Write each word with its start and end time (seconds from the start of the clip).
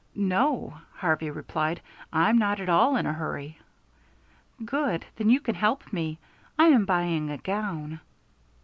"No," 0.15 0.79
Harvey 0.95 1.29
replied, 1.29 1.79
"I'm 2.11 2.35
not 2.39 2.59
at 2.59 2.67
all 2.69 2.95
in 2.95 3.05
a 3.05 3.13
hurry." 3.13 3.59
"Good, 4.65 5.05
then 5.17 5.29
you 5.29 5.39
can 5.39 5.53
help 5.53 5.93
me. 5.93 6.17
I 6.57 6.69
am 6.69 6.85
buying 6.85 7.29
a 7.29 7.37
gown." 7.37 7.99